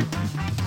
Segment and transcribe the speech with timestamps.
[0.00, 0.59] you.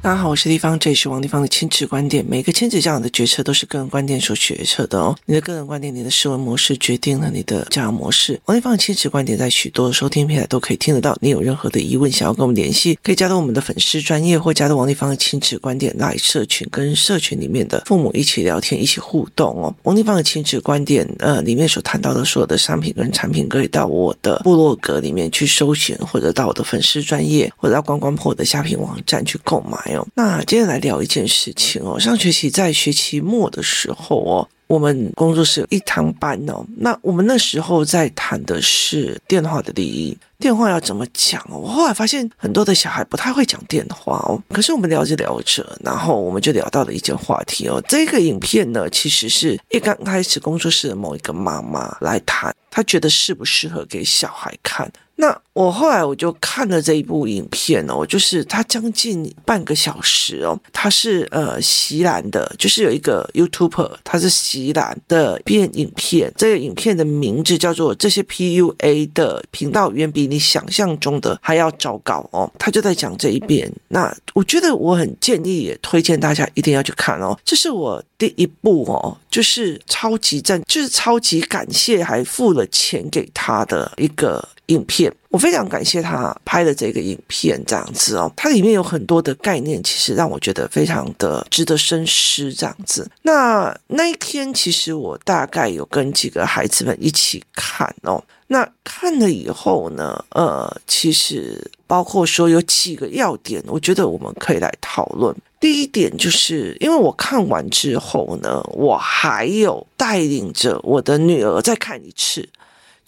[0.00, 2.24] 大家好，我是丽芳，这里是王丽芳的亲子观点。
[2.24, 5.14] 每个亲子教养的决策都是个人观点所决策的哦。
[5.26, 8.40] 你的个人观点，你的思维模式决定了你的教养模式。
[8.44, 11.18] 王丽芳的亲子观点在许多的收听平台都可以听得到。
[11.20, 19.74] 你有任何的疑问，想要跟我们联系，可以加入我们的粉丝专业，或加入王丽芳的亲子观点来社群，跟社群里面的父母一起聊天，一起互动哦。
[19.82, 29.86] 王丽芳的亲子观点，呃，里面所谈到的所有的商品跟产品，可以到我的部落格里面去搜寻，或者到我的粉丝专业，或者到关关破的虾皮网站去购买。
[30.14, 41.58] 那今天来聊一件事情哦，上学期在学期末的时候哦，我们工作室有一堂班哦，那我们那时候在谈的是电话的利益，电话要怎么讲哦？
[41.58, 54.90] 我后来发现很多的小孩不太会讲电话哦，可是我们聊着聊着，然后我们就聊到了一件话题哦，这个影片呢，其实是一刚开始工作室的某一个妈妈来谈，她觉得适不适合给小孩看。
[55.20, 73.68] 那我后来我就看了这一部影片哦，就是它将近半个小时哦，它是呃锡兰的，就是有一个 YouTuber，他是锡兰的片影片，这个影片的名字叫做《这些 PUA 的频道远比你想象中的还要糟糕》哦，他就在讲这一边。
[73.88, 84.46] 那我觉得我很建议也推荐大家一定要去看哦，这是我第一部哦，就是超级赞，就是超级感谢还付了钱给他的一个。
[84.68, 93.10] 影片，我非常感谢他拍的这个影片，这样子哦，它里面有很多的概念，其实让我觉得非常的值得深思，这样子。
[93.22, 105.34] 那那一天，其实我大概有跟几个孩子们一起看哦，那看了以后呢，呃，其实包括说有几个要点，我觉得我们可以来讨论。
[105.60, 112.48] 第一点就是，因为我看完之后呢，我还有带领着我的女儿再看一次。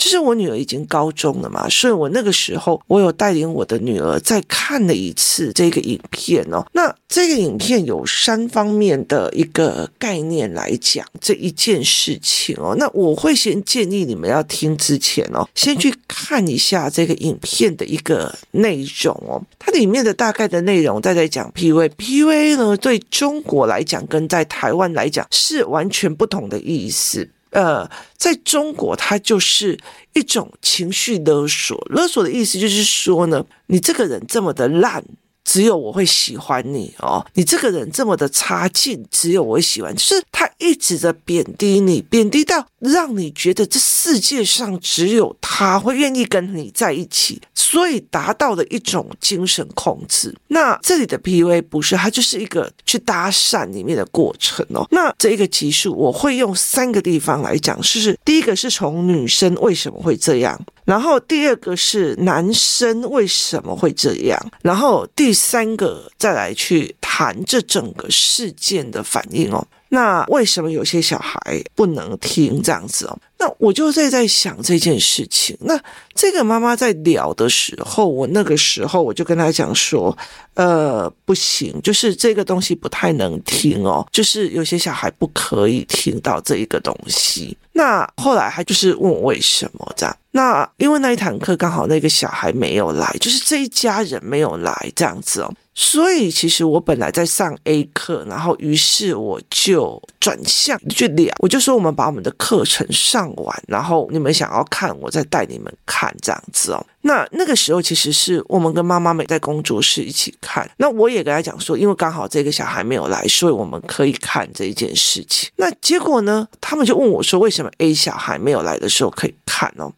[0.00, 6.64] 就是我女儿已经高中了嘛，所以我那个时候我有带领我的女儿再看了一次这个影片哦。
[6.72, 12.74] 那这个影片有三方面的一个概念来讲这一件事情哦。
[12.78, 19.42] 那我会先建议你们要听之前哦，先去看一下这个影片的一个内容哦。
[19.58, 27.28] 它里面的大概的内容在在讲 PUA，PUA 呢对中国来讲跟在台湾来讲是完全不同的意思。
[27.50, 29.78] 呃，在中国，它就是
[30.14, 31.78] 一种情绪勒索。
[31.90, 35.04] 勒索的意思就是说呢，你这个人这么的烂。
[35.44, 39.94] 只有我会喜欢你哦，你这个人这么的差劲，只有我喜欢。
[39.94, 50.34] 就是他一直在贬低你，贬低到让你觉得这世界上只有他会愿意跟你在一起，所以达到了一种精神控制。
[50.48, 54.86] 那这里的 PUA 不是，它就是一个去搭讪里面的过程哦。
[54.90, 60.60] 那这一个集数我会用三个地方来讲，就是第一个是从女生为什么会这样。
[60.90, 69.64] 然后第二个是男生为什么会这样，然后第三个再来去谈这整个事件的反应哦。
[69.90, 73.16] 那为什么有些小孩不能听这样子哦？
[73.40, 75.56] 那我就在在想这件事情。
[75.60, 75.80] 那
[76.14, 80.16] 这个妈妈在聊的时候，我那个时候我就跟她讲说，
[80.52, 87.56] 呃，不行，就是这个东西不太能听哦，就是有些小孩不可以听到这一个东西。
[87.72, 90.14] 那后来他就是问我为什么这样。
[90.32, 95.50] 那因为那一堂课刚好那个小孩没有来，就是这一家人没有来这样子哦。
[95.74, 106.86] 所以其实我本来在上 A 课，然后于是我就转向去聊，我就说我们把我们的课程上完，然后你们想要看，我再带你们看这样子哦。
[107.02, 115.50] 那那个时候其实是我们跟妈妈们在工作室一起看，那我也跟他讲说，因为刚好这个小孩没有来，所以我们可以看这一件事情。
[115.56, 119.92] 那结果呢，他们就问我说，为什么 A 小孩没有来的时候可以看哦？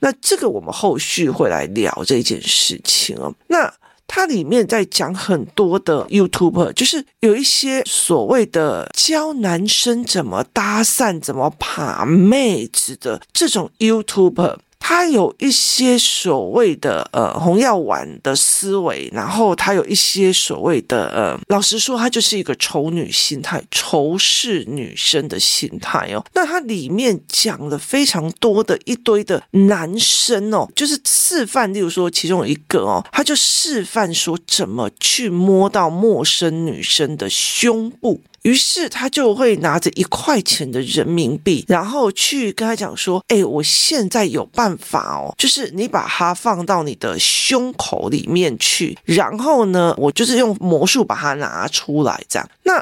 [0.00, 3.34] 那这个我们后续会来聊这件事情哦。
[3.48, 3.72] 那。
[4.06, 14.56] 它里面在讲很多的 YouTuber，就是有一些所谓的教男生怎么搭讪、怎么爬妹子的这种 YouTuber。
[14.88, 26.24] 他有一些所谓的呃红药丸的思维，然后他有一些所谓的呃，老实说，他就是一个仇女心态、仇视女生的心态哦。
[26.34, 38.20] 那他里面讲了非常多的一堆的男生哦，就是示范，例如说其中有一个哦，他就示范说怎么去摸到陌生女生的胸部。
[38.46, 52.48] 于是他就会拿着一块钱的人民币，然后去跟他讲说：“哎，我现在有办法哦，就是你把它放到你的胸口里面去，然后呢，我就是用魔术把它拿出来，这样。
[52.62, 52.80] 那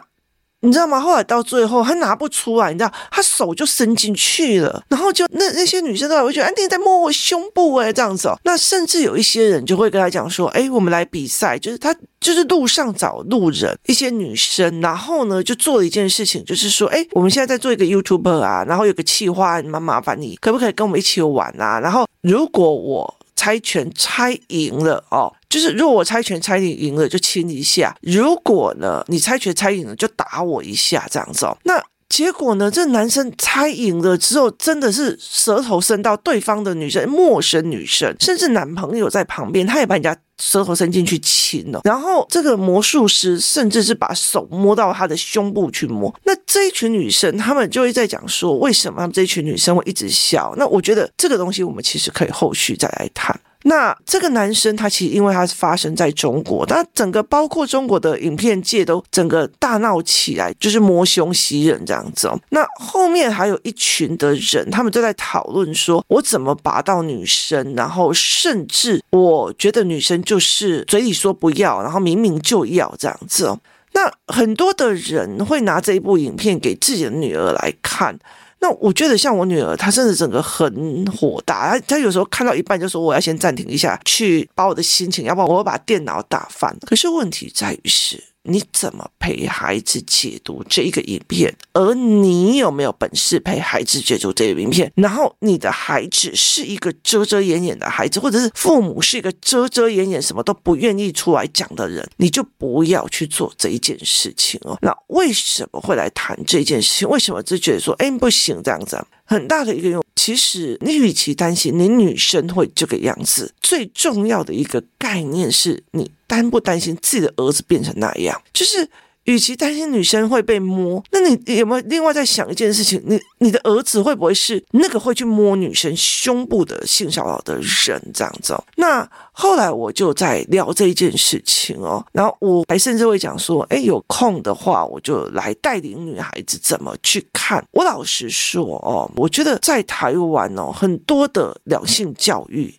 [0.64, 0.98] 你知道吗？
[0.98, 8.38] 后来到最后，他拿不出来，你知道，他手就伸进去了，然后就那那些女生都还会觉得，哎，你在摸我胸部哎，这样子哦。
[8.44, 21.78] 那甚至有一些人就会跟他讲说，哎，我们来比赛，就是他就是路上找路人，一些女生，然后呢就做了一件事情，就是说，哎，我们现在在做一个 YouTuber 啊，然后有个企划，蛮麻烦你，可不可以跟我们一起玩啊？
[21.78, 31.56] 然后如果我猜拳猜赢了哦，就是如果我猜拳猜你赢了，就亲一下；如果呢你猜拳猜赢了，就打我一下，这样子哦。
[31.62, 41.82] 那结果呢，这男生猜赢了之后，真的是舌头伸到对方的女生，陌生女生，甚至男朋友在旁边，他也把人家舌头伸进去亲了。
[41.84, 46.12] 然后这个魔术师甚至是把手摸到他的胸部去摸。
[46.24, 50.52] 那这一群女生，他们就会在讲说，为什么他们这一群女生会一直笑？
[50.56, 53.38] 那我觉得这个东西，我们其实可以后续再来谈。
[53.66, 62.38] 那这个男生他其实因为他是发生在中国，他整个包括中国的影片界都整个大闹起来，就是摸胸袭人这样子哦。
[62.50, 73.58] 那后面还有一群的人，他们都在讨论说，我怎么拔到女生，然后甚至我觉得女生就是嘴里说不要，然后明明就要这样子哦。
[73.94, 78.18] 那很多的人会拿这一部影片给自己的女儿来看。
[78.64, 86.74] 那我觉得像我女儿，她甚至整个很火大，她她有时候看到一半就说，我要先暂停一下，去把我的心情，要不然我会把电脑打翻。
[86.86, 88.33] 可是问题在于是。
[88.44, 91.54] 你怎么陪孩子解读这一个影片？
[91.72, 94.92] 而你有没有本事陪孩子解读这个影片？
[94.96, 104.76] 然后你的孩子是一个遮遮掩掩的孩子，或者是父母是一个遮遮掩掩、什么都不愿意出来讲的人，你就不要去做这一件事情哦。
[104.82, 107.08] 那为什么会来谈这件事情？
[107.08, 109.02] 为什么就觉得说，哎，不行这样子？
[109.24, 118.88] 很大的一个用，其实你与其担心你女生会这个样子，最重要的一个概念是你担不担心自己的儿子变成那样，就是。
[119.24, 123.02] 与其担心女生会被摸，那你有没有另外在想一件事情？
[123.06, 128.00] 你你的儿子会不会是那个会去摸女生胸部的性骚扰的人？
[128.12, 128.64] 这样子哦。
[128.76, 137.64] 那后来我就在聊这一件事情哦，然后我还甚至会讲说，哎，有空的话我就来带领女孩子怎么去看。
[137.72, 142.74] 我老实说哦，我觉得在台湾哦，很多的两性教育，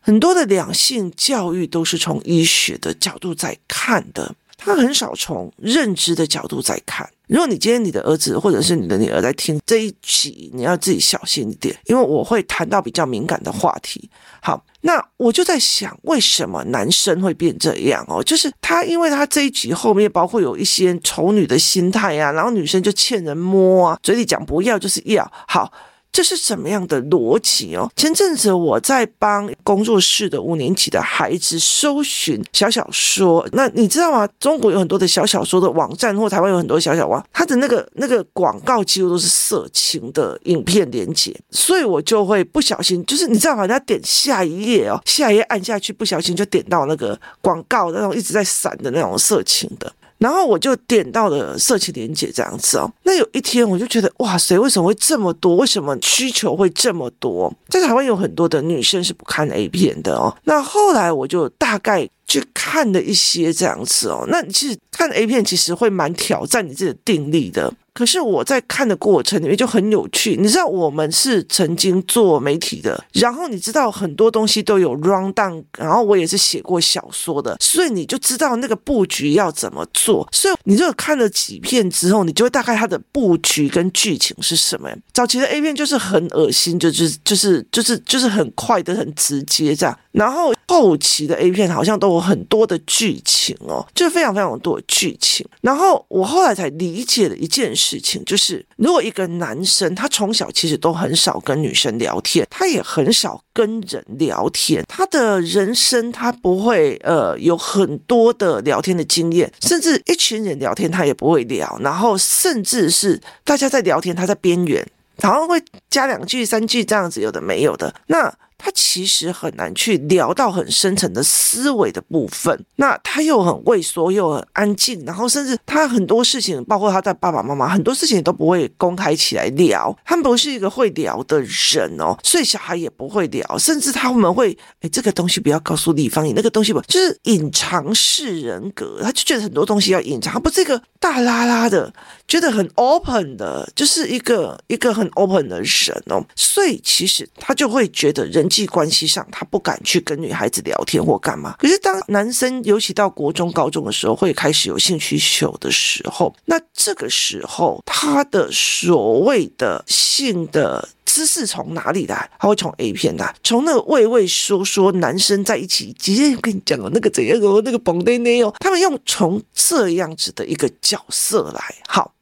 [0.00, 4.34] 很多的两性教育都是从医学的角度在看的。
[4.56, 7.08] 他很少从认知的角度在看。
[7.28, 14.08] 如果你今天你的儿子或者是你的女儿在听这一集，你要自己小心一点，因为我会谈到比较敏感的话题。
[14.40, 18.22] 好，那我就在想，为什么男生会变这样哦？
[18.22, 25.30] 就是他，因为他这一集后面包括有一些丑女的心态啊，然后女生就欠人摸啊，嘴里讲不要就是要。
[25.48, 25.72] 好。
[26.16, 27.92] 这是什么样的逻辑哦？
[27.94, 34.26] 前阵子我在帮工作室的五年级的孩子搜寻小小说，那你知道吗？
[34.40, 43.66] 中国有很多的小小说的网站，或台湾有很多小小网，它的那个那个广告几乎都是色情的影片连接，所以我就会不小心，就是你知道吗？
[43.66, 49.92] 人家点下一页哦，下一页按下去，不小心就点到那个广告那种一直在闪的那种色情的。
[50.18, 52.90] 然后我就点到了色情连接这样子哦。
[53.02, 55.56] 那有一天我就觉得哇塞，为什么会这么多？
[55.56, 57.52] 为什么需求会这么多？
[57.68, 60.36] 在台湾有很多的女生是不看 A 片的哦。
[60.44, 64.24] 那后来我就大概去看了一些这样子哦。
[64.28, 67.72] 那其实看 A 片其实会蛮挑战你自己的定力的。
[67.96, 80.28] 可是我在看的过程里面就很有趣，你知道我们是曾经做媒体的，然后你知道很多东西都有 run down，然后我也是写过小说的，所以你就知道那个布局要怎么做。
[80.30, 84.90] 所以你如果看了几片之后，你就会大概它的布局跟剧情是什么。
[85.14, 95.46] 早期的 A 片就是很恶心，就是就是就是就是很快的很直接这样，然后后期的 A 片好像都有很多的剧情哦，就非常非常多的剧情。
[95.62, 97.85] 然后我后来才理解了一件事。
[97.86, 114.84] 事情就是，如果一个男生他从小其实都很少跟女生聊天，他也很少跟人聊天，他的人生他不会呃有很多的聊天的经验，甚至一群人聊天他也不会聊，然后甚至是大家在聊天，他在边缘，
[115.22, 118.34] 好像会加两句三句这样子，有的没有的那。
[118.66, 129.96] 他其实很难去聊到很深层的思维的部分，那他又很畏缩，又很安静，然后甚至他很多事情，包括他的爸爸妈妈，很多事情都不会公开起来聊。
[130.04, 141.92] 他们不是一个会聊的人哦，所以小孩也不会聊，甚至他们会，哎，这个东西不要告诉李芳，你那个东西不就是隐藏式人格，他就觉得很多东西要隐藏，他不是一个大拉拉的，
[142.26, 148.44] 觉得很 open 的，就是一个一个很 open 的人哦，所以其实他就会觉得人。
[148.56, 151.54] 际关系上，他不敢去跟女孩子聊天或干嘛。
[151.58, 160.88] 可是当男生尤其到国中、高中的时候，会开始有性需求的时候，那这个时候他的所谓的性的。
[161.06, 162.28] 知识从哪里来？
[162.38, 171.62] 他会从 A 片来，从那个畏畏缩缩男生在一起，直接跟你讲哦，那个怎样哦，那个蹦呆呆哦，他们用从这样子的一个角色来。
[171.88, 172.12] 好，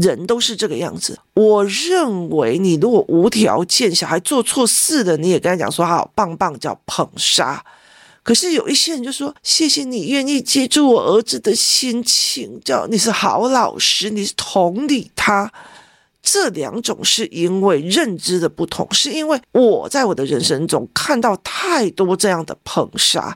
[0.00, 1.18] 人都是这个样子。
[1.34, 7.64] 我认为你如果无条件，小孩做错事的，你也跟他讲说好棒棒，叫捧杀。
[8.22, 15.50] 可是有一些人就说，谢谢你愿意接住我儿子的心情，叫你是好老师，你是同理他。
[16.20, 23.34] 这两种是因为认知的不同，是因为我在我的人生中看到太多这样的捧杀。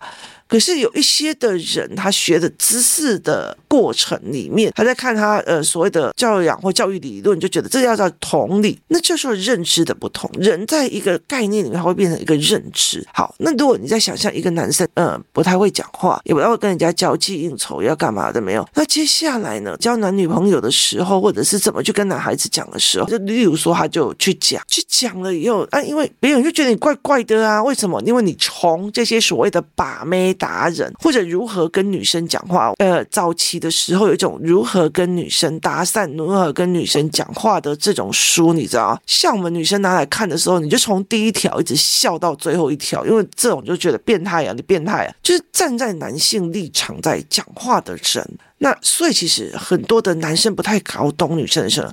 [0.53, 10.31] 可是有一些的人，他学的知识的过程里面，他在看他呃所谓的教养或教育理论，就觉得这叫做同理，那就是认知的不同。
[10.39, 13.03] 人在一个概念里面，他会变成一个认知。
[13.15, 18.69] 好，那如果你在想象一个男生，呃，不太会讲话，也不太会跟人家交际应酬，要干嘛的没有？
[18.75, 27.99] 那接下来呢，交男女朋友的时候，或者是怎么去跟男孩子讲的时候，就例如说，他就去讲，去讲了以后，啊，因为别人就觉得你怪怪的啊，为什么？
[28.03, 30.37] 因为你从这些所谓的把妹。
[30.43, 39.01] 达人或者如何跟女生讲话，呃，早期的时候有一种如何跟女生搭讪、如何跟女生讲话的这种书，你知道？
[39.07, 48.29] 像我们女生拿来看的时候，你就从第一条一直笑到最后一条，因为这种就觉得变态啊，你变态啊，就是站在男性立场在讲话的人。
[48.59, 51.89] 那所以其实很多的男生不太搞懂女生的时候。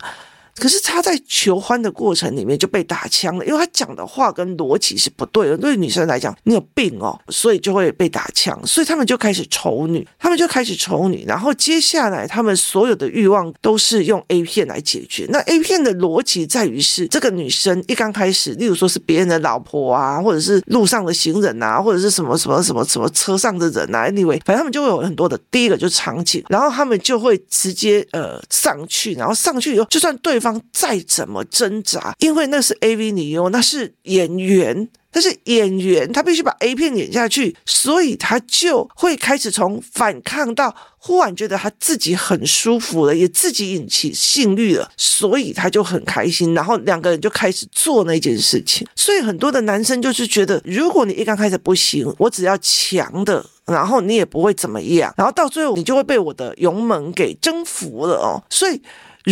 [0.59, 5.57] 可是他在求欢的过程里面就被打枪了，因为他讲的话跟逻辑是不对的。
[5.57, 8.59] 对女生来讲，你有病哦，所以就会被打枪。
[8.65, 11.23] 所以他们就开始丑女，他们就开始丑女。
[11.25, 15.25] 然后接下来，他们所有的欲望都是用 A 片来解决。
[15.29, 30.48] 那 A 片的逻辑在于是，这个女生一刚开始，例如说是别人的老婆啊，或者是路上的行人啊，或者是什么什么什么什么车上的人啊，anyway，反正他们就会有很多的第一个就是场景，然后他们就会直接呃上去，然后上去以后，就算对方。
[30.71, 48.87] 再怎么挣扎，因为那是 AV 女优，那是演员，那是演员，他必须把 A 片演下去，所以他就会开始从反抗到忽然觉得他自己很舒服了，也自己引起性欲了，所以他就很开心，然后两个人就开始做那件事情。
[48.95, 58.79] 所以很多的男生就是觉得，如果你一刚开始不行，我只要强的，然后你也不会怎么样，然后到最后你就会被我的勇猛给征服了哦，所以。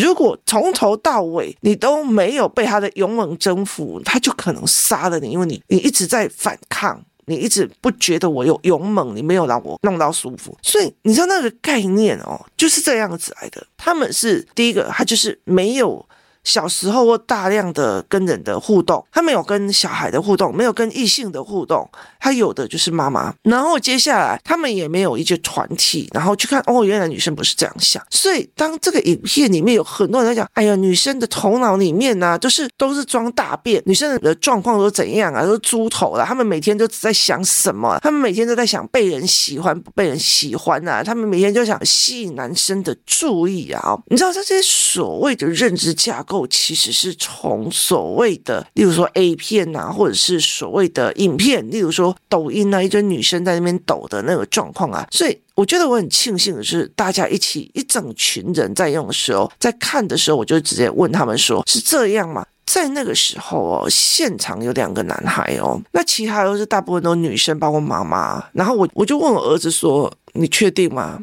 [0.02, 13.66] 如果从头到尾你都没有被他的勇猛征服，他就可能杀了你，因为你你一直在反抗，你一直不觉得我有勇猛，你没有让我弄到舒服，所以你知道那个概念哦，就是这样子来的。
[13.78, 16.06] 他们是第一个，他就是没有。
[16.48, 21.88] 小时候或大量的跟人的互动，他没有跟小孩的互动，没有跟异性的互动，
[22.22, 23.34] 他有的就是妈妈。
[23.44, 28.02] 然后接下来他们也没有一些团体，然后去看哦，原来女生不是这样想。
[28.10, 36.26] 所以当这个影片里面有很多人在讲，哎呀，女生的头脑里面呢、啊，都是都是装大便，女生的状况都怎样啊，都是猪头了。
[36.26, 38.00] 他们每天都只在想什么？
[38.02, 41.04] 他们每天都在想被人喜欢不被人喜欢啊？
[41.04, 43.98] 他们每天就想吸引男生的注意啊？
[44.08, 46.37] 你知道这些所谓的认知架构。
[46.46, 68.44] 其实是从所谓的，例如说 A 片啊，或者是所谓的影片，例如说抖音啊，一堆女生在那边抖的那个状况啊，所以我觉得我很庆幸的是，大家一起一整群人在用的时候，在看的时候，我就直接问他们说：“是这样吗？”在那个时候哦，现场有两个男孩哦，那其他都是大部分都女生，包括妈妈。
[68.52, 71.20] 然后我我就问我儿子说：“你确定吗？”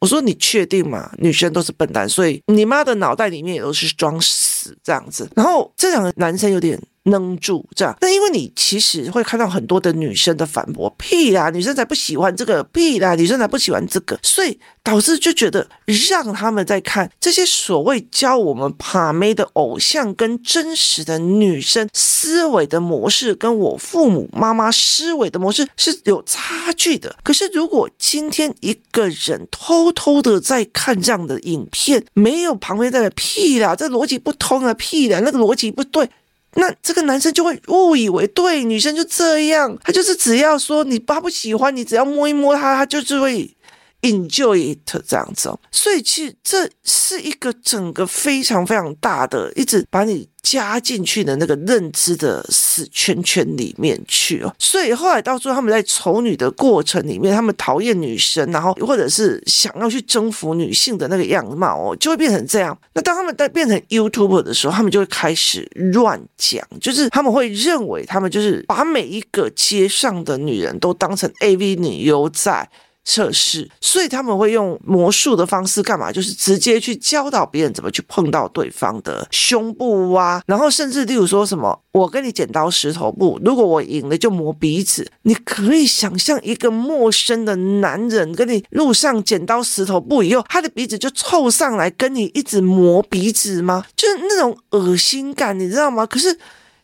[0.00, 1.10] 我说：“你确定吗？
[1.18, 6.80] 女生都是笨蛋，所以你妈的脑袋里面也都是装死这样子。”然后这两个男生有点。
[7.10, 7.96] 愣住，这样。
[8.00, 15.68] 那因为你其实会看到很多的女生的反驳，屁啦，女生才不喜欢这个，屁啦，女生才不喜欢这个，所以导致就觉得
[16.08, 27.14] 让他们在看这些所谓教我们把妹的偶像跟真实的女生思维的模式，跟我父母妈妈思维的模式是有差距的。
[27.22, 36.08] 可是如果今天一个人偷偷的在看这样的影片，没有旁边的屁啦，这逻辑不通啊，屁啦，那个逻辑不对。
[36.54, 43.54] 那这个男生就会误以为，对，女生就这样，他就是只要说你爸不喜欢你，只要摸一摸他，他就是会
[44.02, 45.58] enjoy it 这样子哦。
[45.70, 50.28] 所以其实这是一个整个非常非常大的，一直把你。
[50.40, 62.74] 加进去的那个认知的死圈圈里面去哦，所以后来到最后他们在丑女的过程里面，他们讨厌女生，然后或者是想要去征服女性的那个样貌哦，就会变成这样。
[62.94, 72.70] 那当他们在变成 YouTuber 的时候，他们就会开始乱讲，就是他们会认为他们就是把每一个街上的女人都当成 AV 女优在。
[73.08, 76.12] 测试，所以他们会用魔术的方式干嘛？
[76.12, 85.10] 就是直接去教导别人怎么去碰到对方的胸部啊，然后甚至例如说什么，我跟你剪刀石头布，如果我赢了就磨鼻子。
[85.22, 93.86] 你可以想象一个陌生的男人跟你路上剪刀石头布以后，他的鼻子就凑上来跟你一直磨鼻子吗？
[93.96, 96.04] 就是那种恶心感，你知道吗？
[96.04, 96.38] 可是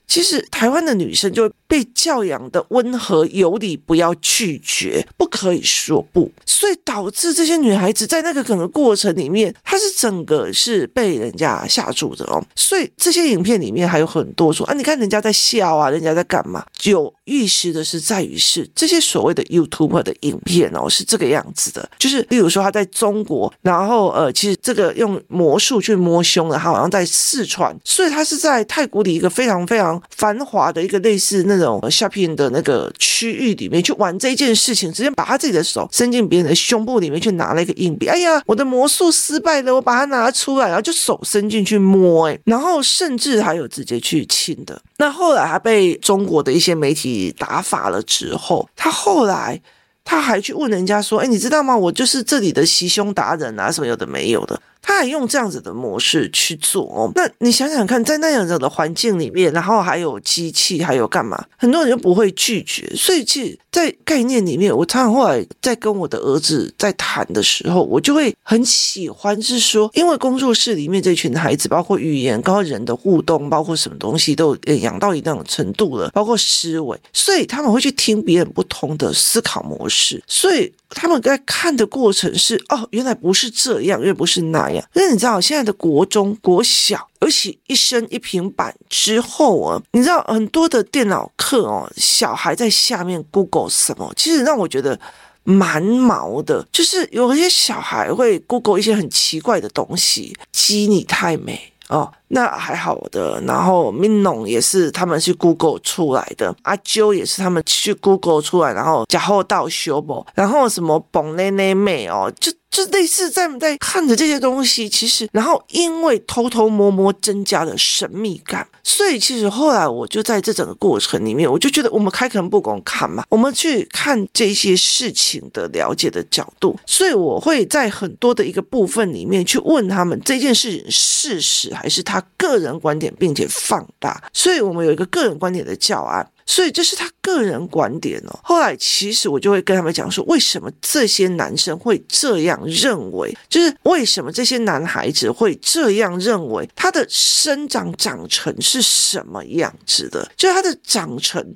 [0.06, 1.50] 其实台湾的女生就。
[1.66, 12.40] 被教养的温和有礼，不要拒绝，不可以说不，所以导致这些女孩子在那个整个过程里面，她是整个是被人家吓住的哦。
[12.54, 16.64] 所以这些影片里面还有很多说啊，你看人家在笑啊，人家在干嘛？
[16.84, 31.80] 有意思的是在于是这些所谓的 YouTuber 的影片哦，是这个样子的，就是例如说他在中国，然后呃，其实这个用魔术去摸胸的，他好像在四川，所以他是在太古里一个非常非常繁华的一个类似那种。
[31.94, 38.08] shopping 的那个区域里面去玩这件事情，直接把他自己的手伸进别人的胸部里面去拿了一个硬币。
[38.08, 44.80] 哎呀，我的魔术失败了，我把它拿出来，然后就手伸进去摸，哎，然后甚至还有直接去亲的。
[44.96, 49.61] 那后来他被中国的一些媒体打法了之后，他后来
[50.04, 51.76] 他还去问人家说：“哎，你知道吗？
[51.76, 61.42] 我就是这里的袭胸达人啊，什么有的没有的。”他还用这样子的模式去做哦，那你想想看，在那样子的环境里面，然后还有机器，还有干嘛？
[61.56, 62.86] 很多人就不会拒绝。
[62.94, 80.70] 所以，其实，在概念里面，我常常后来在跟我的儿子在谈的时候，我就会很喜欢，是说，因为工作室里面这群孩子，包括语言、包括人的互动，包括什么东西，都养到一定程度了，包括思维，所以他们会去听别人不同的思考模式，所以。
[80.96, 84.73] 他们在看的过程是哦，原来不是这样，原来不是那样。
[84.94, 94.98] 那你知道现在的国中、国小，尤其一升一平板之后啊，你知道很多的电脑课哦，小孩在下面 Google 什么，其实让我觉得
[95.42, 96.66] 蛮毛的。
[96.72, 102.12] 就是有一些小孩会 Google 一些很奇怪的东西，鸡你太美哦。
[102.34, 132.23] 那还好的，然后 Minon 也是他们去 Google 出来的，阿啾也是他们去 Google 出来，然后假后到修补，然后什么蹦内内妹哦，就就类似在在看着这些东西，其实然后因为偷偷摸摸增加了神秘感，所以其实后来我就在这整个过程里面，我就觉得我们开诚布公看嘛，我们去看这些事情的了解的角度，所以我会在很多的一个部分里面去问他们这件事情事实还是他。
[132.37, 138.38] 个人观点，并且放大，所以我们有一个个人观点的教案，所以这是他个人观点哦。
[138.42, 143.37] 后来其实我就会跟他们讲说，为什么这些男生会这样认为？
[143.48, 146.68] 就是为什么这些男孩子会这样认为？
[146.74, 150.30] 他的生长长成是什么样子的？
[150.37, 151.54] 就是他的长成。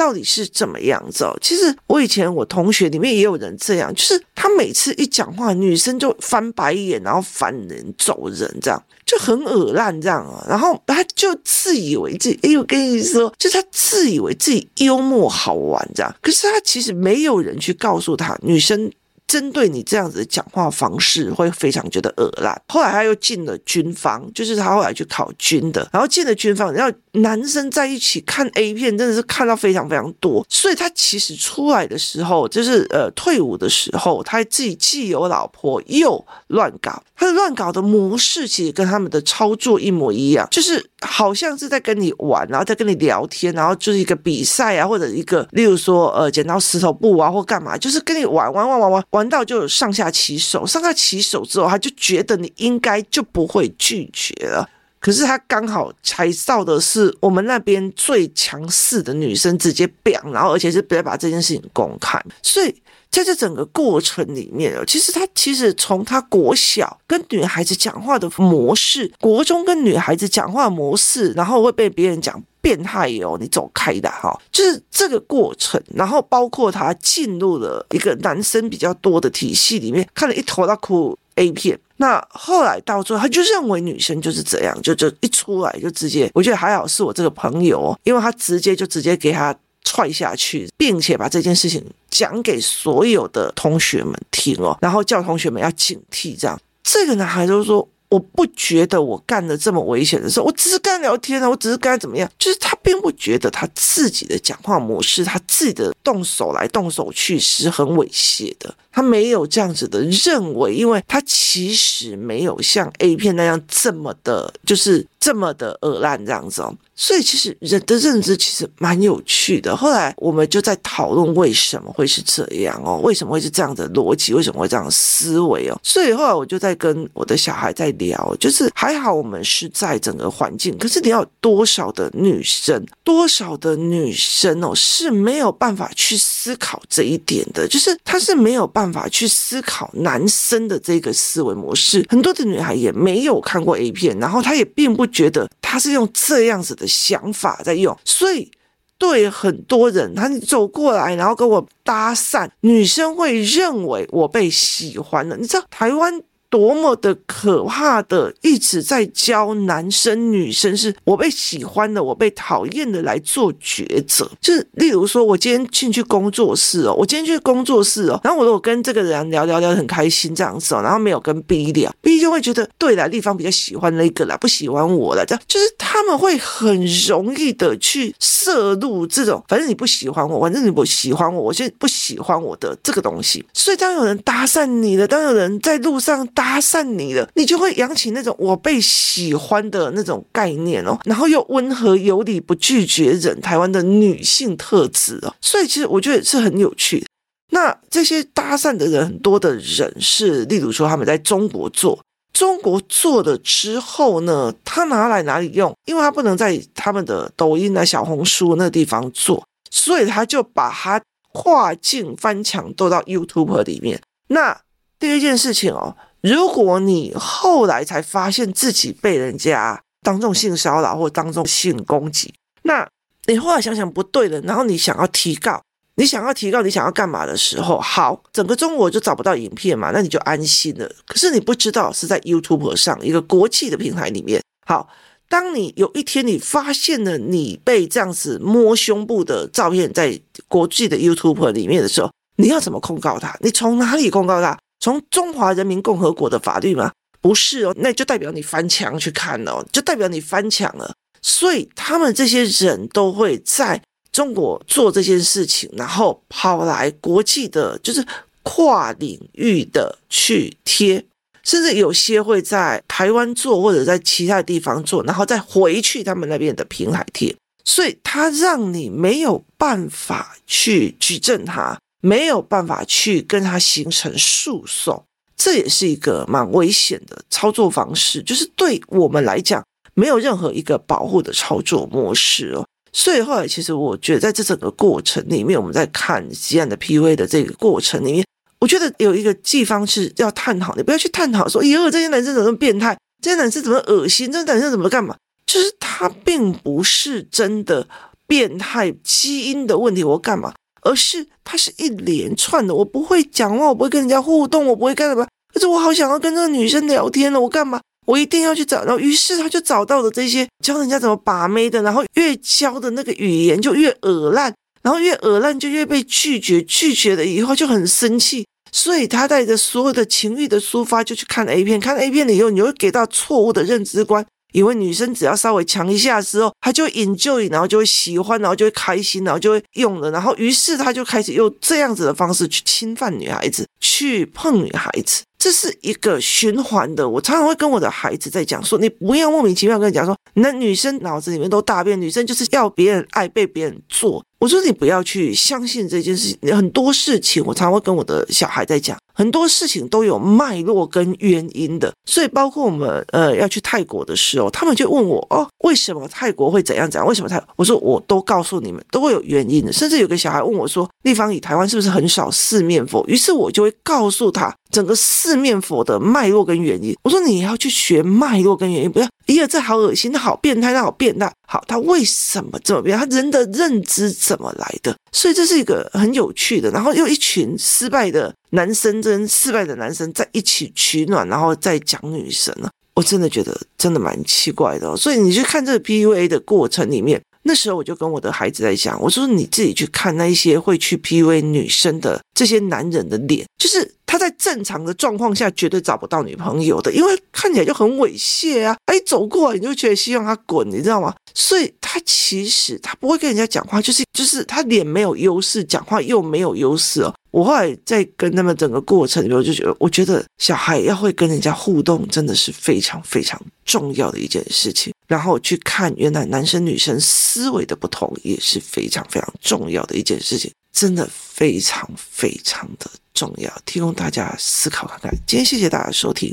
[0.00, 1.36] 到底是怎么样子哦？
[1.42, 10.42] 其实我以前我同学里面也有人这样，就是他每次一讲话，女生就翻白眼，然后翻人走人，这样就很恶烂这样啊。
[10.48, 18.90] 然后他就自以为自己，哎，我跟你说，就是他自以为自己幽默好玩这样，可是他其实没有人去告诉他，女生。
[19.30, 22.60] 针对你这样子的讲话方式，会非常觉得恶烂。
[22.66, 30.44] 后来他又进了军方，就是他后来去考军的，然后进了军方，然后男生在一起看 A 片，真的是看到非常非常多。
[30.48, 49.19] 所以他其实出来的时候，就是呃退伍的时候，他自己既有老婆又乱搞，他的乱搞的模式其实跟他们的操作一模一样，就是好像是在跟你玩，然后在跟你聊天，然后就是一个比赛啊，或者一个例如说呃剪刀石头布啊，或干嘛，就是跟你玩玩玩玩玩玩。
[49.20, 54.66] 玩到就上下其手，上下其手之后，他就觉得你应该就不会拒绝了。
[54.98, 62.18] 可是他刚好踩到的是我们那边最强势的女生，直接变，然后而且是不要把这件事情公开。
[62.42, 62.74] 所以
[63.10, 72.42] 在这整个过程里面，其实他其实从他国小跟女孩子讲话的模式，国中跟女孩子讲话模式，然后会被别人讲。
[72.60, 96.38] 变态哟，你走开的哈，就是这个过程，然后包括他进入了一个男生比较多的体系里面，看了一头大哭 A 片，那后来到最后，他就认为女生就是这样，就就一出来就直接，我觉得还好是我这个朋友，因为他直接就直接给他踹下去，并且把这件事情讲给所有的同学们听哦，然后叫同学们要警惕。
[96.38, 97.88] 这样，这个男孩就说。
[98.10, 116.74] 我不觉得我干了这么危险的事，我只是跟他聊天啊，我只是跟他怎么样，就是他并不觉得他自己的讲话模式，他自己的动手来动手去是很猥亵的，他没有这样子的认为，因为他其实没有像 A 片那样这么的，就是这么的恶烂这样子哦。
[116.96, 119.74] 所以其实人的认知其实蛮有趣的。
[119.74, 125.80] 后来我们就在讨论为什么会是这样哦，为什么会是这样的逻辑，为什么会这样的思维哦？
[125.82, 142.06] 所以后来我就在跟我的小孩在聊，就是还好我们是在整个环境，可是你要多少的女生，多少的女生哦是没有办法去思考这一点的，就是她是没有办办法去思考男生的这个思维模式。
[142.08, 146.86] 很多的女孩也没有看过 A 片，然后她也并不觉得她是用这样子的。
[147.00, 148.50] 想法在用，所以
[148.98, 155.36] 对很多人，他走过来，然后跟我搭讪，女生会认为我被喜欢了。
[155.36, 156.20] 你知道台湾？
[156.50, 164.28] 多么的可怕的，一直在教男生女生是我被喜欢的，我被讨厌的来做抉择。
[164.40, 183.44] 就是例如说，我今天进去工作室哦，我今天去工作室哦，然后我如果跟这个人聊聊聊很开心这样子哦，然后没有跟 B 聊，B 就会觉得对啦，丽芳比较喜欢那个啦，不喜欢我了，这样就是他们会很容易的去摄入这种，反正你不喜欢我，反正你不喜欢我，我就不喜欢我的这个东西。
[183.54, 186.26] 所以当有人搭讪你了，当有人在路上。
[186.40, 197.06] 搭讪你了，你就会扬起那种我被喜欢的那种概念哦，然后又温和有礼，不拒绝人，台湾的女性特质哦，所以其实我觉得是很有趣的。
[197.50, 205.70] 那这些搭讪的人，很多的人是，例如说他们在中国做，中国做了之后呢，他拿来哪里用？
[205.84, 210.98] 因为他不能在他们的抖音啊、小红书那地方做，所以他就把它
[211.34, 214.00] 跨境翻墙都到 YouTube 里面。
[214.28, 214.58] 那
[214.98, 215.94] 第一件事情哦。
[216.22, 222.86] 如果你后来才发现自己被人家当众性骚扰或当众性攻击，那
[223.26, 225.62] 你后来想想不对了，然后你想要提告，
[225.96, 230.90] 你想要提告，你想要干嘛的时候，好，整个中国就找不到影片嘛，那你就安心了。
[231.06, 234.88] 可是你不知道是在 YouTube 上一个国际的平台里面，好，
[235.28, 243.36] 当你有一天你发现了你被这样子摸胸部的照片在国际的 YouTube 里面的时候，你要怎么控告他？
[243.40, 244.58] 你从哪里控告他？
[244.80, 246.90] 从中华人民共和国的法律吗？
[247.20, 250.94] 不是哦，那就代表你翻墙去看哦，就代表你翻墙了。
[251.22, 258.02] 所以他们这些人都会在中国做这件事情，然后跑来国际的，就是
[258.42, 261.04] 跨领域的去贴，
[261.44, 267.36] 甚至有些会在台湾做，或者在其他地方做，然后再回去他们那边的平台贴。
[267.66, 271.78] 所以他让你没有办法去举证他。
[272.00, 275.04] 没有办法去跟他形成诉讼，
[275.36, 279.62] 这也是一个蛮危险的操作方式，就是对我们来讲
[279.94, 282.66] 没有任何一个保护的操作模式哦。
[282.92, 288.24] 所以后来其实我觉得在这整个过程里面，我们在看西安的 PUA 的这个过程里面，
[288.58, 297.86] 我觉得有一个地方是要探讨，你不要去探讨说，咦，这些男生怎么变态，这些男生怎么恶心，这些男生怎么干嘛，就是他并不是真的
[298.26, 300.54] 变态基因的问题，我干嘛？
[300.82, 305.26] 而是它是一连串的，我不会讲话，我不会跟人家互动，我不会干什么。
[305.52, 307.80] 可是我好想要跟这个女生聊天了，我干嘛？
[308.06, 308.84] 我一定要去找。
[308.84, 324.24] 然后于是他就找到了这些教人家怎么把妹的，然后越教的那个语言就越恶烂，然后越恶烂就越被拒绝，拒绝了以后就很生气，所以他带着所有的情欲的抒发就去看 A 片，看 A 片了以后，你会给到错误的认知观。
[324.52, 335.22] 因为女生只要稍微强一下之后，她就引诱你然后就会喜欢，然后就会开心，然后就会用了，然后于是她就开始用这样子的方式去侵犯女孩子，去碰女孩子。
[335.40, 337.08] 这是一个循环的。
[337.08, 344.22] 我常常会跟我的孩子在讲说，你不要莫名其妙跟你讲说，那女生脑子里面都大便，女生就是要别人爱，被别人做。
[344.38, 351.92] 我说你不要去相信这件事情，很多事情我常会跟我的小孩在讲，很多事情都有脉络跟原因的。
[352.06, 357.06] 所以包括我们呃要去泰国的时候，他们就问我哦，为什么泰国会怎样怎样？
[357.06, 357.42] 为什么泰？
[357.56, 359.70] 我说我都告诉你们，都会有原因的。
[359.70, 363.04] 甚至有个小孩问我说，立方，以台湾是不是很少四面佛？
[363.06, 364.54] 于是我就会告诉他。
[364.70, 372.98] 整个四四面佛的脉络跟原因，我说你要去学脉络跟原因，不要，哎呀，这好恶心，那好变态，那好变态，好，他为什么这么变？
[372.98, 374.92] 他人的认知怎么来的？
[375.12, 376.68] 所以这是一个很有趣的。
[376.72, 384.96] 然后又一群失败的男生跟失败的男生在一起取暖，然后再讲女生呢，我真的觉得真的蛮奇怪的。
[384.96, 398.76] 所以你去看这个 PUA 的过程里面，那时候我就跟我的孩子在讲，我说你自己去看那一些会去 PUA 女生的这些男人的脸，就是他在正常的状况下绝对找不到女朋友的，因为看起来就很猥亵啊！
[398.86, 401.14] 哎，走过来你就觉得希望他滚，你知道吗？
[401.34, 407.14] 所以他其实他不会跟人家讲话，就是就是他脸没有优势，讲话又没有优势哦。
[407.30, 414.92] 我后来在跟他们整个过程里面，我就觉得，我觉得小孩要会跟人家互动，真的是非常非常重要的一件事情。
[415.10, 425.10] 然后去看原来男生女生思维的不同，也是非常非常重要的一件事情，真的非常非常的重要，提供大家思考看看。
[425.26, 426.32] 今天谢谢大家收听，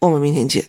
[0.00, 0.66] 我们明天见。